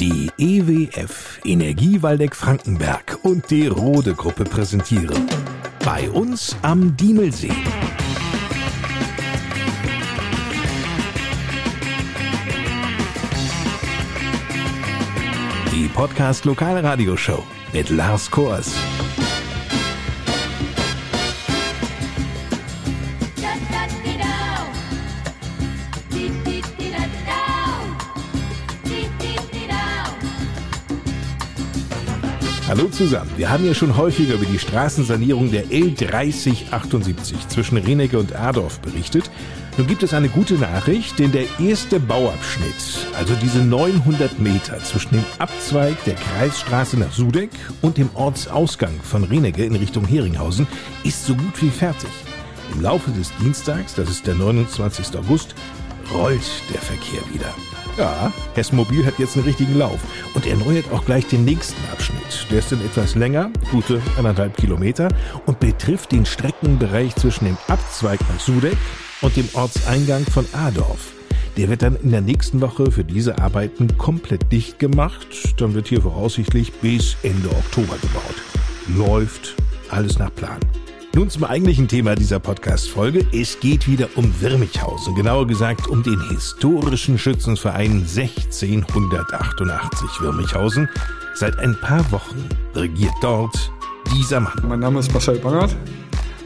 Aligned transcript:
Die 0.00 0.28
EWF 0.38 1.38
Energiewaldeck 1.44 2.34
Frankenberg 2.34 3.18
und 3.22 3.48
die 3.50 3.68
Rode 3.68 4.14
Gruppe 4.14 4.44
präsentieren. 4.44 5.28
Bei 5.84 6.10
uns 6.10 6.56
am 6.62 6.96
Diemelsee. 6.96 7.52
Die 15.72 15.88
Podcast 15.88 16.44
Lokalradioshow 16.44 17.44
mit 17.72 17.90
Lars 17.90 18.28
Kors. 18.30 18.74
Hallo 32.66 32.88
zusammen. 32.88 33.30
Wir 33.36 33.50
haben 33.50 33.66
ja 33.66 33.74
schon 33.74 33.94
häufiger 33.94 34.34
über 34.34 34.46
die 34.46 34.58
Straßensanierung 34.58 35.50
der 35.50 35.66
L3078 35.66 37.48
zwischen 37.48 37.76
Renecke 37.76 38.18
und 38.18 38.34
Adorf 38.34 38.80
berichtet. 38.80 39.30
Nun 39.76 39.86
gibt 39.86 40.02
es 40.02 40.14
eine 40.14 40.30
gute 40.30 40.54
Nachricht, 40.54 41.18
denn 41.18 41.30
der 41.30 41.44
erste 41.60 42.00
Bauabschnitt, 42.00 43.06
also 43.18 43.34
diese 43.34 43.58
900 43.58 44.38
Meter 44.38 44.78
zwischen 44.78 45.16
dem 45.16 45.24
Abzweig 45.38 46.02
der 46.04 46.14
Kreisstraße 46.14 46.98
nach 46.98 47.12
Sudeck 47.12 47.50
und 47.82 47.98
dem 47.98 48.08
Ortsausgang 48.14 48.98
von 49.02 49.24
Renecke 49.24 49.62
in 49.62 49.76
Richtung 49.76 50.06
Heringhausen, 50.06 50.66
ist 51.02 51.26
so 51.26 51.34
gut 51.34 51.60
wie 51.60 51.70
fertig. 51.70 52.10
Im 52.72 52.80
Laufe 52.80 53.10
des 53.10 53.30
Dienstags, 53.42 53.94
das 53.94 54.08
ist 54.08 54.26
der 54.26 54.36
29. 54.36 55.14
August, 55.18 55.54
rollt 56.14 56.40
der 56.72 56.80
Verkehr 56.80 57.20
wieder. 57.30 57.54
Ja, 57.96 58.32
Hess 58.54 58.72
Mobil 58.72 59.06
hat 59.06 59.20
jetzt 59.20 59.36
einen 59.36 59.46
richtigen 59.46 59.78
Lauf 59.78 60.00
und 60.34 60.46
erneuert 60.46 60.90
auch 60.90 61.04
gleich 61.04 61.26
den 61.28 61.44
nächsten 61.44 61.80
Abschnitt. 61.92 62.46
Der 62.50 62.58
ist 62.58 62.72
dann 62.72 62.84
etwas 62.84 63.14
länger, 63.14 63.50
gute 63.70 64.02
anderthalb 64.16 64.56
Kilometer 64.56 65.08
und 65.46 65.60
betrifft 65.60 66.10
den 66.10 66.26
Streckenbereich 66.26 67.14
zwischen 67.14 67.44
dem 67.44 67.56
Abzweig 67.68 68.18
nach 68.20 68.40
Sudeck 68.40 68.76
und 69.20 69.36
dem 69.36 69.48
Ortseingang 69.52 70.24
von 70.24 70.44
Adorf. 70.54 71.12
Der 71.56 71.68
wird 71.68 71.82
dann 71.82 71.94
in 72.02 72.10
der 72.10 72.20
nächsten 72.20 72.60
Woche 72.60 72.90
für 72.90 73.04
diese 73.04 73.38
Arbeiten 73.38 73.96
komplett 73.96 74.50
dicht 74.50 74.80
gemacht. 74.80 75.28
Dann 75.58 75.74
wird 75.74 75.86
hier 75.86 76.02
voraussichtlich 76.02 76.72
bis 76.72 77.16
Ende 77.22 77.48
Oktober 77.50 77.96
gebaut. 78.02 78.34
Läuft 78.88 79.54
alles 79.88 80.18
nach 80.18 80.34
Plan. 80.34 80.58
Nun 81.14 81.30
zum 81.30 81.44
eigentlichen 81.44 81.86
Thema 81.86 82.16
dieser 82.16 82.40
Podcast-Folge. 82.40 83.24
Es 83.32 83.60
geht 83.60 83.86
wieder 83.86 84.08
um 84.16 84.40
Wirmichhausen, 84.40 85.14
genauer 85.14 85.46
gesagt 85.46 85.86
um 85.86 86.02
den 86.02 86.20
historischen 86.30 87.18
Schützenverein 87.18 88.04
1688 88.04 90.20
Wirmichhausen. 90.20 90.88
Seit 91.34 91.56
ein 91.60 91.78
paar 91.80 92.10
Wochen 92.10 92.48
regiert 92.74 93.14
dort 93.22 93.54
dieser 94.12 94.40
Mann. 94.40 94.60
Mein 94.66 94.80
Name 94.80 94.98
ist 94.98 95.12
Marcel 95.12 95.38
Bangert 95.38 95.76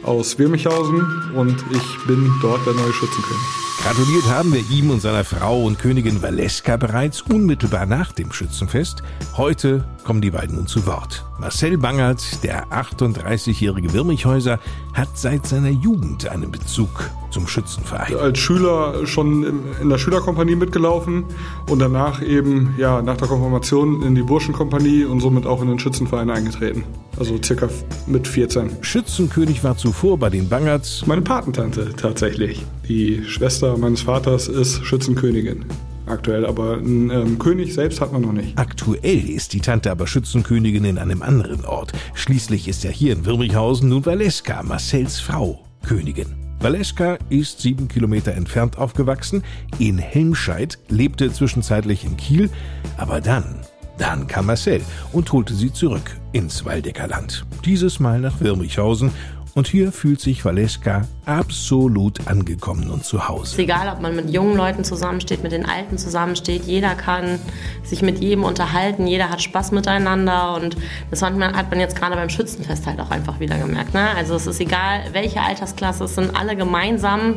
aus 0.02 0.39
Wirmichhausen 0.39 1.33
und 1.34 1.56
ich 1.70 2.06
bin 2.06 2.30
dort 2.42 2.66
der 2.66 2.74
neue 2.74 2.92
Schützenkönig. 2.92 3.42
Gratuliert 3.83 4.27
haben 4.27 4.52
wir 4.52 4.62
ihm 4.70 4.91
und 4.91 5.00
seiner 5.00 5.24
Frau 5.24 5.62
und 5.62 5.78
Königin 5.78 6.20
Valeska 6.20 6.77
bereits 6.77 7.22
unmittelbar 7.22 7.86
nach 7.86 8.12
dem 8.12 8.30
Schützenfest. 8.33 9.02
Heute 9.34 9.89
kommen 10.05 10.20
die 10.20 10.30
beiden 10.30 10.56
nun 10.56 10.66
zu 10.66 10.86
Wort. 10.86 11.24
Marcel 11.41 11.78
Bangert, 11.78 12.42
der 12.42 12.67
38-jährige 12.69 13.92
Wirmichhäuser, 13.92 14.58
hat 14.92 15.17
seit 15.17 15.47
seiner 15.47 15.69
Jugend 15.69 16.28
einen 16.28 16.50
Bezug 16.50 17.11
zum 17.30 17.47
Schützenverein. 17.47 18.17
Als 18.17 18.39
Schüler 18.39 19.06
schon 19.06 19.62
in 19.80 19.89
der 19.89 19.98
Schülerkompanie 19.98 20.56
mitgelaufen 20.56 21.25
und 21.69 21.78
danach 21.78 22.22
eben 22.22 22.75
ja 22.77 23.03
nach 23.03 23.17
der 23.17 23.28
Konfirmation 23.28 24.03
in 24.03 24.17
die 24.17 24.22
Burschenkompanie 24.22 25.05
und 25.05 25.20
somit 25.20 25.47
auch 25.47 25.62
in 25.62 25.69
den 25.69 25.78
Schützenverein 25.78 26.30
eingetreten. 26.30 26.83
Also 27.19 27.41
circa 27.41 27.69
mit 28.08 28.27
14. 28.27 28.79
Schützenkönig 28.80 29.62
war 29.62 29.77
zuvor 29.77 30.18
bei 30.18 30.30
den 30.30 30.48
Bangerts. 30.48 31.07
Meine 31.07 31.23
Patentante 31.23 31.91
tatsächlich. 31.96 32.67
Die 32.89 33.23
Schwester 33.24 33.77
meines 33.77 34.02
Vaters 34.02 34.48
ist 34.48 34.85
Schützenkönigin 34.85 35.67
aktuell, 36.11 36.46
aber 36.46 36.79
einen 36.79 37.11
ähm, 37.11 37.39
König 37.39 37.74
selbst 37.74 38.01
hat 38.01 38.13
man 38.13 38.23
noch 38.23 38.33
nicht. 38.33 38.58
Aktuell 38.58 39.29
ist 39.29 39.52
die 39.52 39.61
Tante 39.61 39.91
aber 39.91 40.07
Schützenkönigin 40.07 40.85
in 40.85 40.98
einem 40.98 41.23
anderen 41.23 41.64
Ort. 41.64 41.92
Schließlich 42.14 42.69
ist 42.69 42.85
ja 42.85 42.91
hier 42.91 43.13
in 43.13 43.24
Wirmichhausen 43.24 43.89
nun 43.89 44.05
Valeska, 44.05 44.63
Marcells 44.63 45.20
Frau, 45.20 45.64
Königin. 45.86 46.35
Valeska 46.61 47.18
ist 47.29 47.61
sieben 47.61 47.86
Kilometer 47.86 48.33
entfernt 48.33 48.79
aufgewachsen, 48.79 49.45
in 49.79 49.98
Helmscheid, 49.98 50.79
lebte 50.89 51.33
zwischenzeitlich 51.33 52.05
in 52.05 52.17
Kiel, 52.17 52.51
aber 52.97 53.20
dann, 53.20 53.61
dann 53.97 54.27
kam 54.27 54.47
Marcel 54.47 54.80
und 55.13 55.33
holte 55.33 55.55
sie 55.55 55.73
zurück 55.73 56.17
ins 56.33 56.64
Waldeckerland. 56.64 57.47
Dieses 57.64 58.01
Mal 58.01 58.20
nach 58.20 58.41
Wirmichhausen 58.41 59.13
und 59.58 59.67
hier 59.67 59.91
fühlt 59.91 60.20
sich 60.20 60.45
Valeska 60.45 61.08
absolut 61.27 62.29
angekommen 62.29 62.91
und 62.91 63.05
zu 63.05 63.29
Hause. 63.29 63.42
Es 63.42 63.52
ist 63.55 63.58
egal, 63.58 63.92
ob 63.92 64.01
man 64.01 64.14
mit 64.14 64.30
jungen 64.30 64.57
Leuten 64.57 64.85
zusammensteht, 64.85 65.42
mit 65.42 65.51
den 65.51 65.67
Alten 65.67 65.98
zusammensteht. 65.98 66.63
Jeder 66.63 66.95
kann 66.95 67.41
sich 67.83 68.01
mit 68.01 68.20
jedem 68.20 68.45
unterhalten. 68.45 69.08
Jeder 69.08 69.30
hat 69.30 69.42
Spaß 69.42 69.73
miteinander. 69.73 70.55
Und 70.55 70.77
das 71.11 71.23
hat 71.23 71.36
man 71.36 71.80
jetzt 71.80 71.97
gerade 71.97 72.14
beim 72.14 72.29
Schützenfest 72.29 72.86
halt 72.86 73.01
auch 73.01 73.11
einfach 73.11 73.41
wieder 73.41 73.58
gemerkt. 73.58 73.95
Ne? 73.95 74.08
Also 74.17 74.36
es 74.36 74.47
ist 74.47 74.61
egal, 74.61 75.01
welche 75.11 75.41
Altersklasse. 75.41 76.05
Es 76.05 76.14
sind 76.14 76.36
alle 76.39 76.55
gemeinsam 76.55 77.35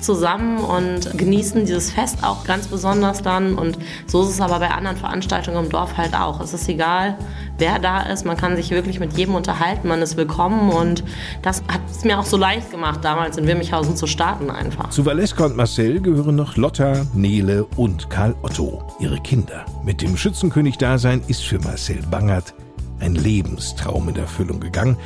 zusammen 0.00 0.58
und 0.58 1.16
genießen 1.16 1.64
dieses 1.64 1.90
Fest 1.90 2.18
auch 2.22 2.44
ganz 2.44 2.68
besonders 2.68 3.22
dann. 3.22 3.54
Und 3.54 3.78
so 4.06 4.22
ist 4.22 4.30
es 4.30 4.40
aber 4.40 4.58
bei 4.58 4.70
anderen 4.70 4.96
Veranstaltungen 4.96 5.64
im 5.64 5.70
Dorf 5.70 5.96
halt 5.96 6.14
auch. 6.14 6.40
Es 6.40 6.54
ist 6.54 6.68
egal, 6.68 7.16
wer 7.58 7.78
da 7.78 8.02
ist. 8.02 8.24
Man 8.24 8.36
kann 8.36 8.56
sich 8.56 8.70
wirklich 8.70 9.00
mit 9.00 9.16
jedem 9.16 9.34
unterhalten. 9.34 9.88
Man 9.88 10.02
ist 10.02 10.16
willkommen. 10.16 10.70
Und 10.70 11.04
das 11.42 11.62
hat 11.68 11.80
es 11.90 12.04
mir 12.04 12.18
auch 12.18 12.24
so 12.24 12.36
leicht 12.36 12.70
gemacht, 12.70 13.00
damals 13.02 13.36
in 13.36 13.46
Wirmichhausen 13.46 13.96
zu 13.96 14.06
starten 14.06 14.50
einfach. 14.50 14.90
Zu 14.90 15.04
Valeska 15.04 15.44
und 15.46 15.56
Marcel 15.56 16.00
gehören 16.00 16.36
noch 16.36 16.56
Lotta, 16.56 17.06
Nele 17.14 17.64
und 17.76 18.10
Karl 18.10 18.34
Otto, 18.42 18.82
ihre 19.00 19.20
Kinder. 19.20 19.64
Mit 19.84 20.02
dem 20.02 20.16
Schützenkönig-Dasein 20.16 21.22
ist 21.28 21.42
für 21.42 21.58
Marcel 21.58 22.00
Bangert 22.10 22.54
ein 23.00 23.14
Lebenstraum 23.14 24.08
in 24.08 24.16
Erfüllung 24.16 24.60
gegangen. 24.60 24.96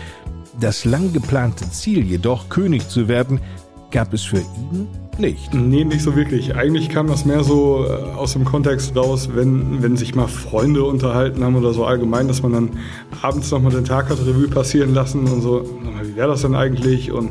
Das 0.60 0.84
lang 0.84 1.12
geplante 1.12 1.68
Ziel 1.70 2.04
jedoch, 2.04 2.48
König 2.48 2.88
zu 2.88 3.08
werden, 3.08 3.40
gab 3.94 4.12
es 4.12 4.24
für 4.24 4.38
ihn 4.38 4.88
nicht. 5.18 5.54
Nee, 5.54 5.84
nicht 5.84 6.02
so 6.02 6.16
wirklich. 6.16 6.56
Eigentlich 6.56 6.88
kam 6.88 7.06
das 7.06 7.24
mehr 7.24 7.44
so 7.44 7.86
äh, 7.86 7.92
aus 8.16 8.32
dem 8.32 8.44
Kontext 8.44 8.96
raus, 8.96 9.30
wenn, 9.32 9.80
wenn 9.82 9.96
sich 9.96 10.14
mal 10.16 10.26
Freunde 10.26 10.84
unterhalten 10.84 11.44
haben 11.44 11.54
oder 11.54 11.72
so 11.72 11.84
allgemein, 11.84 12.28
dass 12.28 12.42
man 12.42 12.52
dann 12.52 12.70
abends 13.22 13.50
nochmal 13.52 13.72
den 13.72 13.84
Tag 13.84 14.10
hat 14.10 14.18
Revue 14.18 14.48
passieren 14.48 14.92
lassen 14.92 15.28
und 15.28 15.40
so, 15.40 15.64
wie 16.02 16.16
wäre 16.16 16.28
das 16.28 16.42
denn 16.42 16.56
eigentlich? 16.56 17.12
Und 17.12 17.30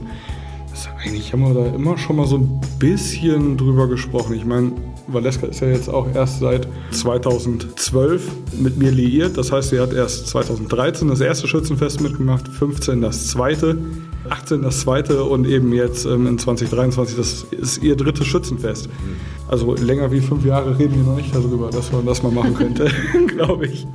das, 0.71 0.87
eigentlich 1.03 1.33
haben 1.33 1.41
wir 1.41 1.53
da 1.53 1.75
immer 1.75 1.97
schon 1.97 2.15
mal 2.15 2.25
so 2.25 2.37
ein 2.37 2.61
bisschen 2.79 3.57
drüber 3.57 3.87
gesprochen. 3.87 4.33
Ich 4.35 4.45
meine, 4.45 4.71
Valeska 5.07 5.47
ist 5.47 5.59
ja 5.59 5.67
jetzt 5.67 5.89
auch 5.89 6.07
erst 6.15 6.39
seit 6.39 6.67
2012 6.91 8.31
mit 8.59 8.77
mir 8.77 8.91
liiert. 8.91 9.37
Das 9.37 9.51
heißt, 9.51 9.71
sie 9.71 9.79
hat 9.79 9.91
erst 9.91 10.27
2013 10.27 11.09
das 11.09 11.19
erste 11.19 11.47
Schützenfest 11.47 11.99
mitgemacht, 11.99 12.47
15 12.47 13.01
das 13.01 13.27
zweite. 13.27 13.77
18 14.29 14.61
das 14.61 14.81
zweite 14.81 15.23
und 15.23 15.45
eben 15.45 15.73
jetzt 15.73 16.05
ähm, 16.05 16.27
in 16.27 16.37
2023, 16.37 17.15
das 17.17 17.43
ist 17.51 17.83
ihr 17.83 17.95
drittes 17.95 18.27
Schützenfest. 18.27 18.89
Also 19.47 19.75
länger 19.75 20.11
wie 20.11 20.21
fünf 20.21 20.45
Jahre 20.45 20.77
reden 20.77 20.95
wir 20.95 21.03
noch 21.03 21.17
nicht 21.17 21.33
darüber, 21.33 21.69
dass 21.69 21.91
man 21.91 22.05
das 22.05 22.23
mal 22.23 22.31
machen 22.31 22.53
könnte, 22.53 22.89
glaube 23.27 23.67
ich. 23.67 23.85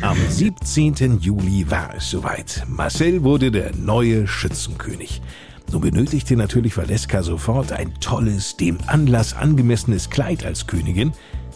Am 0.00 0.16
17. 0.28 1.18
Juli 1.20 1.70
war 1.70 1.94
es 1.96 2.10
soweit. 2.10 2.64
Marcel 2.68 3.22
wurde 3.22 3.50
der 3.50 3.74
neue 3.76 4.26
Schützenkönig. 4.26 5.22
So 5.70 5.80
benötigte 5.80 6.36
natürlich 6.36 6.76
Valeska 6.76 7.22
sofort 7.22 7.72
ein 7.72 7.94
tolles, 8.00 8.56
dem 8.56 8.78
Anlass 8.86 9.34
angemessenes 9.34 10.10
Kleid 10.10 10.44
als 10.44 10.66
Königin. 10.66 11.12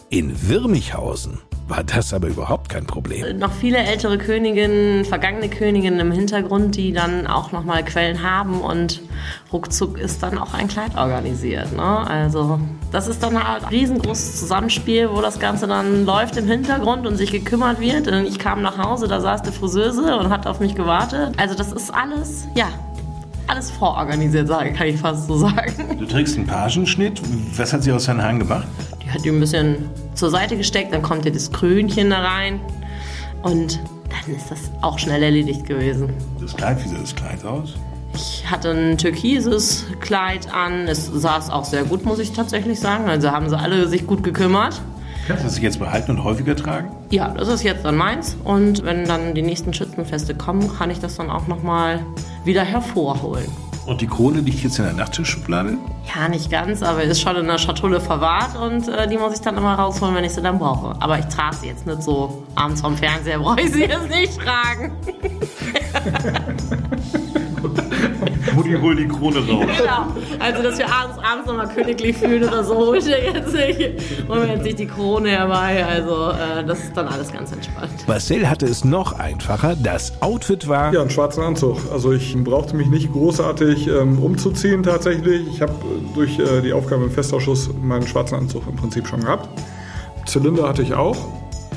In 0.09 0.49
Wirmichhausen 0.49 1.39
war 1.69 1.83
das 1.83 2.15
aber 2.15 2.29
überhaupt 2.29 2.69
kein 2.69 2.87
Problem. 2.87 3.39
Noch 3.39 3.53
viele 3.53 3.79
ältere 3.79 4.19
Königinnen, 4.19 5.05
vergangene 5.05 5.49
Königinnen 5.49 5.99
im 5.99 6.13
Hintergrund, 6.13 6.77
die 6.77 6.93
dann 6.93 7.27
auch 7.27 7.51
nochmal 7.53 7.85
Quellen 7.85 8.23
haben 8.23 8.61
und 8.61 9.01
ruckzuck 9.53 9.99
ist 9.99 10.23
dann 10.23 10.39
auch 10.39 10.55
ein 10.55 10.69
Kleid 10.69 10.97
organisiert. 10.97 11.75
Ne? 11.77 11.83
Also 11.83 12.61
das 12.93 13.09
ist 13.09 13.23
dann 13.23 13.43
halt 13.43 13.65
ein 13.65 13.69
riesengroßes 13.69 14.39
Zusammenspiel, 14.39 15.11
wo 15.11 15.21
das 15.21 15.41
Ganze 15.41 15.67
dann 15.67 16.07
läuft 16.07 16.37
im 16.37 16.47
Hintergrund 16.47 17.07
und 17.07 17.17
sich 17.17 17.33
gekümmert 17.33 17.81
wird. 17.81 18.07
Und 18.07 18.27
ich 18.27 18.39
kam 18.39 18.63
nach 18.63 18.79
Hause, 18.79 19.09
da 19.09 19.21
saß 19.21 19.43
die 19.43 19.53
Friseuse 19.53 20.17
und 20.17 20.31
hat 20.31 20.47
auf 20.47 20.61
mich 20.61 20.75
gewartet. 20.75 21.35
Also 21.37 21.57
das 21.57 21.73
ist 21.73 21.93
alles, 21.93 22.47
ja, 22.55 22.69
alles 23.49 23.71
vororganisiert, 23.71 24.49
kann 24.49 24.87
ich 24.87 24.99
fast 24.99 25.27
so 25.27 25.37
sagen. 25.39 25.97
Du 25.99 26.07
trägst 26.07 26.37
einen 26.37 26.47
Pagenschnitt. 26.47 27.21
Was 27.57 27.73
hat 27.73 27.83
sie 27.83 27.93
aus 27.93 28.05
seinen 28.05 28.23
Haaren 28.23 28.39
gemacht? 28.39 28.67
Die 29.05 29.11
hat 29.11 29.25
die 29.25 29.31
ein 29.31 29.41
bisschen 29.41 29.89
zur 30.17 30.31
Seite 30.31 30.57
gesteckt, 30.57 30.93
dann 30.93 31.03
kommt 31.03 31.25
ja 31.25 31.31
das 31.31 31.53
Krönchen 31.53 32.11
da 32.11 32.21
rein 32.21 32.61
und 33.43 33.79
dann 34.09 34.35
ist 34.35 34.51
das 34.51 34.71
auch 34.81 34.99
schnell 34.99 35.23
erledigt 35.23 35.67
gewesen. 35.67 36.13
Das 36.41 36.57
Kleid, 36.57 36.83
wie 36.85 36.89
sah 36.89 36.99
das 36.99 37.15
Kleid 37.15 37.45
aus? 37.45 37.75
Ich 38.15 38.51
hatte 38.51 38.71
ein 38.71 38.97
türkises 38.97 39.85
Kleid 40.01 40.53
an. 40.53 40.89
Es 40.89 41.07
saß 41.07 41.51
auch 41.51 41.65
sehr 41.65 41.85
gut, 41.85 42.07
muss 42.07 42.19
ich 42.19 42.33
tatsächlich 42.33 42.81
sagen. 42.81 43.09
Also 43.09 43.31
haben 43.31 43.51
sie 43.51 43.59
alle 43.59 43.89
sich 43.89 44.07
gut 44.07 44.23
gekümmert. 44.23 44.81
Kannst 45.27 45.43
du 45.43 45.49
das 45.49 45.61
jetzt 45.61 45.79
behalten 45.79 46.13
und 46.13 46.25
häufiger 46.25 46.57
tragen? 46.57 46.89
Ja, 47.11 47.35
das 47.37 47.49
ist 47.49 47.63
jetzt 47.63 47.85
dann 47.85 47.97
meins. 47.97 48.37
Und 48.45 48.85
wenn 48.85 49.05
dann 49.05 49.35
die 49.35 49.43
nächsten 49.43 49.75
Schützenfeste 49.75 50.35
kommen, 50.35 50.73
kann 50.79 50.91
ich 50.91 51.01
das 51.01 51.17
dann 51.17 51.31
auch 51.31 51.47
nochmal 51.47 52.01
wieder 52.45 52.63
hervorholen. 52.63 53.49
Und 53.87 54.01
die 54.01 54.09
Krone 54.09 54.41
liegt 54.41 54.65
jetzt 54.65 54.79
in 54.81 54.85
der 54.85 54.95
Nachttischschublade? 54.95 55.79
Ja, 56.13 56.29
nicht 56.29 56.51
ganz, 56.51 56.83
aber 56.83 57.03
ist 57.05 57.21
schon 57.21 57.37
in 57.37 57.47
der 57.47 57.59
Schatulle 57.59 58.01
verwahrt 58.01 58.57
und 58.57 58.89
äh, 58.89 59.07
die 59.07 59.17
muss 59.17 59.35
ich 59.35 59.41
dann 59.41 59.57
immer 59.57 59.75
rausholen, 59.75 60.15
wenn 60.15 60.25
ich 60.25 60.33
sie 60.33 60.43
dann 60.43 60.59
brauche. 60.59 61.01
Aber 61.01 61.19
ich 61.21 61.27
trage 61.27 61.55
sie 61.57 61.67
jetzt 61.69 61.87
nicht 61.87 62.03
so 62.03 62.43
abends 62.57 62.81
vom 62.81 62.97
Fernseher, 62.97 63.39
brauche 63.43 63.61
ich 63.61 63.73
sie 63.73 63.85
jetzt 63.85 64.09
nicht 64.09 64.39
tragen. 64.41 64.91
Mutti, 68.67 68.81
hol 68.83 68.97
die 68.97 69.09
Krone 69.09 69.39
raus. 69.39 69.67
Genau. 69.77 70.07
Also, 70.39 70.63
dass 70.63 70.79
wir 70.79 70.87
abends, 70.87 71.19
abends 71.19 71.47
nochmal 71.47 71.69
königlich 71.69 72.17
fühlen 72.17 72.45
oder 72.45 72.65
so, 72.65 72.75
hol 72.87 72.97
ich 72.97 73.05
dir 73.05 73.23
jetzt 73.23 73.53
nicht. 73.53 74.29
Holen 74.29 74.43
wir 74.43 74.55
jetzt 74.55 74.65
nicht 74.65 74.79
die 74.79 74.87
Krone 74.87 75.31
herbei. 75.31 75.85
Also, 75.85 76.31
äh, 76.31 76.65
das 76.65 76.81
ist 76.85 76.97
dann 76.97 77.09
alles 77.09 77.33
ganz 77.33 77.53
entspannt. 77.53 77.91
Marcel 78.07 78.49
hatte 78.49 78.67
es 78.67 78.85
noch 78.85 79.13
einfacher. 79.13 79.77
Das 79.77 80.21
Outfit 80.23 80.69
war. 80.69 80.93
Ja, 80.93 81.01
einen 81.01 81.11
schwarzen 81.11 81.43
Anzug. 81.43 81.79
Also, 81.93 82.13
ich 82.13 82.37
brauchte 82.43 82.77
mich 82.77 82.89
nicht 82.89 83.13
großartig 83.13 83.89
ähm, 83.89 84.19
umzuziehen 84.19 84.83
tatsächlich. 84.83 85.47
Ich 85.53 85.63
habe 85.63 85.75
durch 86.15 86.39
äh, 86.39 86.63
die 86.63 86.73
Aufgabe 86.73 87.05
im 87.05 87.11
Festausschuss 87.11 87.71
meinen 87.83 88.07
schwarzen 88.07 88.37
Anzug 88.37 88.67
im 88.67 88.77
Prinzip 88.77 89.07
schon 89.07 89.21
gehabt. 89.21 89.49
Zylinder 90.27 90.69
hatte 90.69 90.83
ich 90.83 90.95
auch. 90.95 91.17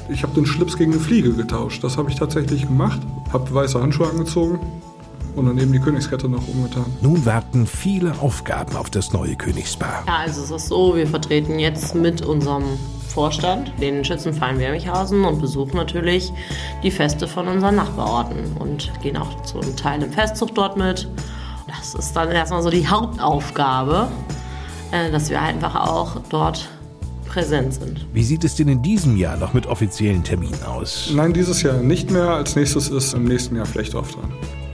Ich 0.10 0.24
habe 0.24 0.34
den 0.34 0.46
Schlips 0.46 0.76
gegen 0.76 0.92
eine 0.92 1.00
Fliege 1.00 1.34
getauscht. 1.34 1.84
Das 1.84 1.98
habe 1.98 2.10
ich 2.10 2.16
tatsächlich 2.16 2.64
gemacht. 2.64 3.00
Habe 3.32 3.54
weiße 3.54 3.80
Handschuhe 3.80 4.10
angezogen 4.10 4.60
und 5.36 5.46
dann 5.46 5.58
eben 5.58 5.72
die 5.72 5.80
Königskette 5.80 6.30
noch 6.30 6.48
umgetan. 6.48 6.86
Nun 7.02 7.26
warten 7.26 7.68
viele 7.68 8.14
Aufgaben 8.20 8.76
auf 8.76 8.90
das 8.90 9.14
neue 9.14 9.36
Königspaar. 9.36 10.04
Ja, 10.08 10.18
also 10.18 10.44
es 10.44 10.52
ist 10.52 10.68
so, 10.68 10.96
wir 10.96 11.08
vertreten 11.08 11.60
jetzt 11.60 11.96
mit 11.96 12.22
unserem 12.22 12.64
Vorstand 13.08 13.74
den 13.82 14.06
Schützenverein 14.06 14.60
Wermichhausen 14.60 15.26
und 15.26 15.42
besuchen 15.42 15.78
natürlich 15.78 16.32
die 16.84 16.92
Feste 16.92 17.28
von 17.28 17.48
unseren 17.48 17.76
Nachbarorten 17.76 18.58
und 18.60 18.92
gehen 19.02 19.18
auch 19.18 19.42
zu 19.44 19.60
einem 19.60 19.76
Teil 19.76 20.04
im 20.04 20.12
Festzug 20.12 20.54
dort 20.56 20.78
mit. 20.78 21.08
Das 21.68 21.96
ist 21.96 22.14
dann 22.14 22.32
erstmal 22.32 22.62
so 22.62 22.70
die 22.70 22.88
Hauptaufgabe, 22.88 24.10
äh, 24.92 25.12
dass 25.12 25.30
wir 25.30 25.42
einfach 25.42 25.76
auch 25.76 26.22
dort 26.30 26.70
präsent 27.26 27.76
sind. 27.76 28.06
Wie 28.12 28.24
sieht 28.24 28.44
es 28.44 28.56
denn 28.56 28.68
in 28.68 28.82
diesem 28.82 29.16
Jahr 29.16 29.38
noch 29.38 29.54
mit 29.54 29.68
offiziellen 29.68 30.24
Terminen 30.24 30.64
aus? 30.64 31.12
Nein, 31.14 31.34
dieses 31.34 31.62
Jahr 31.62 31.78
nicht 31.78 32.12
mehr. 32.12 32.32
Als 32.32 32.56
nächstes 32.56 32.90
ist 32.90 33.14
im 33.14 33.26
nächsten 33.26 33.56
Jahr 33.56 33.66
Flechtdorf 33.66 34.12
dran. 34.14 34.32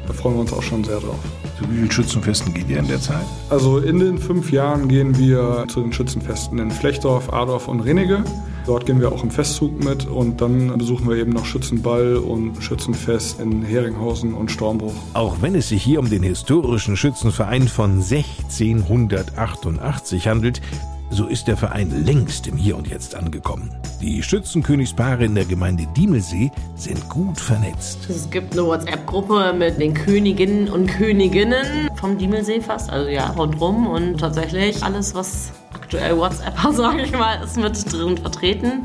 Da 0.07 0.13
freuen 0.13 0.35
wir 0.35 0.41
uns 0.41 0.53
auch 0.53 0.61
schon 0.61 0.83
sehr 0.83 0.99
drauf. 0.99 1.19
Zu 1.57 1.69
wie 1.69 1.75
vielen 1.75 1.91
Schützenfesten 1.91 2.53
geht 2.53 2.69
ihr 2.69 2.79
in 2.79 2.87
der 2.87 2.99
Zeit? 2.99 3.25
Also 3.49 3.79
in 3.79 3.99
den 3.99 4.17
fünf 4.17 4.51
Jahren 4.51 4.87
gehen 4.87 5.17
wir 5.17 5.65
zu 5.67 5.81
den 5.81 5.93
Schützenfesten 5.93 6.59
in 6.59 6.69
Flechtdorf, 6.69 7.31
Adorf 7.31 7.67
und 7.67 7.81
Renige. 7.81 8.23
Dort 8.65 8.87
gehen 8.87 8.99
wir 8.99 9.11
auch 9.11 9.23
im 9.23 9.29
Festzug 9.29 9.83
mit 9.83 10.07
und 10.07 10.41
dann 10.41 10.75
besuchen 10.77 11.07
wir 11.07 11.17
eben 11.17 11.31
noch 11.31 11.45
Schützenball 11.45 12.17
und 12.17 12.63
Schützenfest 12.63 13.39
in 13.39 13.61
Heringhausen 13.61 14.33
und 14.33 14.49
Stormbruch. 14.49 14.95
Auch 15.13 15.35
wenn 15.41 15.53
es 15.53 15.69
sich 15.69 15.83
hier 15.83 15.99
um 15.99 16.09
den 16.09 16.23
historischen 16.23 16.97
Schützenverein 16.97 17.67
von 17.67 18.01
1688 18.01 20.27
handelt, 20.27 20.61
so 21.09 21.27
ist 21.27 21.47
der 21.47 21.57
Verein 21.57 22.05
längst 22.05 22.47
im 22.47 22.57
Hier 22.57 22.75
und 22.75 22.87
Jetzt 22.87 23.15
angekommen. 23.15 23.71
Die 24.01 24.21
Schützenkönigspaare 24.21 25.25
in 25.25 25.35
der 25.35 25.45
Gemeinde 25.45 25.87
Diemelsee 25.95 26.51
sind 26.75 27.07
gut 27.09 27.39
vernetzt. 27.39 28.09
Es 28.09 28.29
gibt 28.29 28.53
eine 28.53 28.65
WhatsApp-Gruppe 28.65 29.53
mit 29.53 29.79
den 29.79 29.93
Königinnen 29.93 30.69
und 30.69 30.87
Königinnen 30.87 31.89
vom 31.95 32.17
Diemelsee 32.17 32.61
fast, 32.61 32.89
also 32.89 33.09
ja, 33.09 33.27
rundrum. 33.31 33.87
Und 33.87 34.19
tatsächlich 34.19 34.83
alles, 34.83 35.15
was 35.15 35.51
aktuell 35.73 36.17
WhatsApp, 36.17 36.57
sage 36.73 37.03
ich 37.03 37.11
mal, 37.11 37.43
ist 37.43 37.57
mit 37.57 37.93
drin 37.93 38.17
vertreten. 38.17 38.83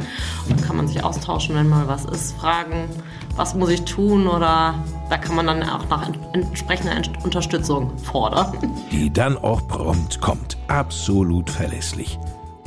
Da 0.49 0.67
kann 0.67 0.77
man 0.77 0.87
sich 0.89 1.03
austauschen, 1.03 1.55
wenn 1.55 1.69
mal 1.69 1.89
was 1.89 2.05
ist, 2.05 2.37
fragen, 2.37 2.89
was 3.41 3.55
muss 3.55 3.71
ich 3.71 3.83
tun 3.87 4.27
oder 4.27 4.75
da 5.09 5.17
kann 5.17 5.35
man 5.35 5.47
dann 5.47 5.63
auch 5.63 5.89
nach 5.89 6.11
entsprechender 6.35 6.93
Unterstützung 7.25 7.97
fordern. 7.97 8.53
Die 8.93 9.11
dann 9.11 9.39
auch 9.39 9.67
prompt 9.67 10.21
kommt. 10.21 10.59
Absolut 10.69 11.49
verlässlich. 11.49 12.19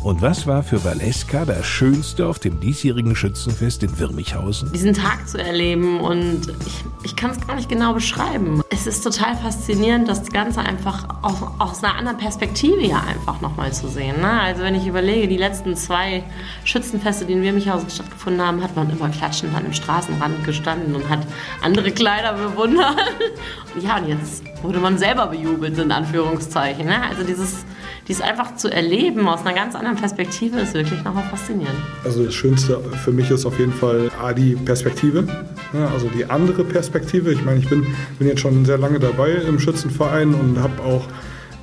Und 0.03 0.21
was 0.21 0.45
war 0.45 0.63
für 0.63 0.83
Valeska 0.83 1.45
das 1.45 1.65
Schönste 1.65 2.27
auf 2.27 2.37
dem 2.37 2.59
diesjährigen 2.59 3.15
Schützenfest 3.15 3.83
in 3.83 3.99
Wirmichhausen? 3.99 4.69
Diesen 4.73 4.93
Tag 4.93 5.29
zu 5.29 5.37
erleben 5.37 6.01
und 6.01 6.41
ich, 6.65 6.83
ich 7.03 7.15
kann 7.15 7.31
es 7.31 7.47
gar 7.47 7.55
nicht 7.55 7.69
genau 7.69 7.93
beschreiben. 7.93 8.61
Es 8.69 8.85
ist 8.85 9.01
total 9.01 9.33
faszinierend, 9.37 10.09
das 10.09 10.29
Ganze 10.29 10.59
einfach 10.59 11.07
aus, 11.21 11.37
aus 11.57 11.83
einer 11.85 11.95
anderen 11.95 12.17
Perspektive 12.17 12.81
ja 12.81 13.01
einfach 13.01 13.39
nochmal 13.39 13.71
zu 13.71 13.87
sehen. 13.87 14.19
Ne? 14.19 14.29
Also 14.29 14.63
wenn 14.63 14.75
ich 14.75 14.85
überlege, 14.85 15.29
die 15.29 15.37
letzten 15.37 15.73
zwei 15.77 16.25
Schützenfeste, 16.65 17.23
die 17.23 17.33
in 17.33 17.41
Wirmichhausen 17.41 17.89
stattgefunden 17.89 18.45
haben, 18.45 18.61
hat 18.61 18.75
man 18.75 18.89
immer 18.89 19.07
klatschend 19.07 19.55
an 19.55 19.63
dem 19.63 19.73
Straßenrand 19.73 20.43
gestanden 20.43 20.95
und 20.95 21.07
hat 21.07 21.25
andere 21.61 21.91
Kleider 21.91 22.33
bewundert. 22.33 22.97
ja, 23.81 23.99
und 23.99 24.09
jetzt 24.09 24.43
wurde 24.63 24.79
man 24.79 24.97
selber 24.97 25.27
bejubelt, 25.27 25.77
in 25.77 25.91
Anführungszeichen. 25.91 26.85
Ne? 26.85 27.01
Also 27.09 27.23
dieses 27.23 27.65
dies 28.07 28.19
einfach 28.19 28.55
zu 28.57 28.69
erleben 28.69 29.27
aus 29.29 29.45
einer 29.45 29.53
ganz 29.53 29.75
anderen 29.75 29.95
Perspektive 29.95 30.59
ist 30.59 30.73
wirklich 30.73 31.01
nochmal 31.03 31.23
faszinierend. 31.23 31.77
Also 32.03 32.25
das 32.25 32.33
Schönste 32.33 32.79
für 33.03 33.11
mich 33.11 33.29
ist 33.29 33.45
auf 33.45 33.57
jeden 33.59 33.71
Fall 33.71 34.11
A, 34.21 34.33
die 34.33 34.55
Perspektive, 34.55 35.25
also 35.71 36.09
die 36.09 36.25
andere 36.25 36.65
Perspektive. 36.65 37.31
Ich 37.31 37.45
meine, 37.45 37.59
ich 37.59 37.69
bin, 37.69 37.87
bin 38.19 38.27
jetzt 38.27 38.41
schon 38.41 38.65
sehr 38.65 38.77
lange 38.77 38.99
dabei 38.99 39.31
im 39.31 39.57
Schützenverein 39.57 40.33
und 40.33 40.59
habe 40.59 40.81
auch 40.83 41.07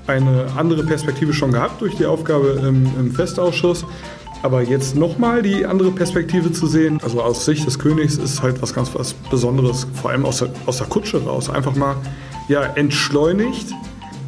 eine 0.07 0.47
andere 0.57 0.83
Perspektive 0.83 1.35
schon 1.35 1.53
gehabt 1.53 1.83
durch 1.83 1.97
die 1.97 2.07
Aufgabe 2.07 2.63
im, 2.67 2.87
im 2.99 3.13
Festausschuss. 3.13 3.85
Aber 4.43 4.63
jetzt 4.63 4.97
nochmal 4.97 5.43
die 5.43 5.67
andere 5.67 5.91
Perspektive 5.91 6.51
zu 6.51 6.67
sehen, 6.67 6.99
also 7.03 7.21
aus 7.21 7.45
Sicht 7.45 7.67
des 7.67 7.79
Königs, 7.79 8.17
ist 8.17 8.43
halt 8.43 8.63
was 8.63 8.73
ganz 8.73 8.95
was 8.95 9.13
Besonderes, 9.13 9.87
vor 10.01 10.11
allem 10.11 10.25
aus 10.25 10.39
der, 10.39 10.49
aus 10.65 10.79
der 10.79 10.87
Kutsche 10.87 11.23
raus. 11.23 11.51
Einfach 11.51 11.77
mal 11.77 11.97
ja, 12.49 12.63
entschleunigt 12.63 13.73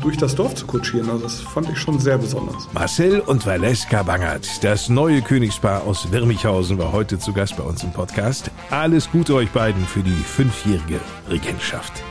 durch 0.02 0.16
das 0.16 0.34
Dorf 0.34 0.54
zu 0.54 0.66
kutschieren. 0.66 1.08
Also 1.08 1.24
das 1.24 1.40
fand 1.40 1.70
ich 1.70 1.78
schon 1.78 1.98
sehr 1.98 2.18
besonders. 2.18 2.68
Marcel 2.72 3.20
und 3.20 3.46
Valeska 3.46 4.02
Bangert, 4.02 4.62
das 4.62 4.88
neue 4.88 5.22
Königspaar 5.22 5.84
aus 5.84 6.10
Wirmichhausen, 6.10 6.78
war 6.78 6.92
heute 6.92 7.18
zu 7.18 7.32
Gast 7.32 7.56
bei 7.56 7.62
uns 7.62 7.82
im 7.82 7.92
Podcast. 7.92 8.50
Alles 8.70 9.10
Gute 9.10 9.34
euch 9.34 9.50
beiden 9.50 9.84
für 9.86 10.00
die 10.00 10.10
fünfjährige 10.10 11.00
Regentschaft. 11.30 12.02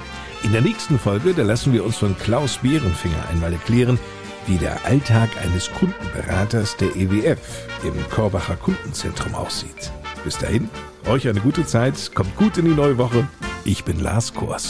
In 0.43 0.53
der 0.53 0.61
nächsten 0.61 0.97
Folge, 0.97 1.33
da 1.33 1.43
lassen 1.43 1.71
wir 1.71 1.85
uns 1.85 1.97
von 1.97 2.17
Klaus 2.17 2.57
Bärenfinger 2.57 3.29
einmal 3.29 3.53
erklären, 3.53 3.99
wie 4.47 4.57
der 4.57 4.83
Alltag 4.85 5.29
eines 5.43 5.71
Kundenberaters 5.71 6.77
der 6.77 6.95
EWF 6.95 7.39
im 7.83 7.93
Korbacher 8.09 8.55
Kundenzentrum 8.55 9.35
aussieht. 9.35 9.91
Bis 10.23 10.37
dahin, 10.37 10.69
euch 11.07 11.27
eine 11.27 11.41
gute 11.41 11.65
Zeit, 11.65 12.11
kommt 12.15 12.35
gut 12.37 12.57
in 12.57 12.65
die 12.65 12.71
neue 12.73 12.97
Woche. 12.97 13.27
Ich 13.65 13.83
bin 13.83 13.99
Lars 13.99 14.33
Kors. 14.33 14.69